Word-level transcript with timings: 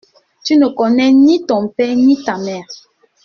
Tu 0.43 0.57
ne 0.57 0.67
connais 0.69 1.11
ni 1.13 1.45
ton 1.45 1.67
père 1.69 1.95
ni 1.95 2.23
ta 2.23 2.39
mère. 2.39 2.65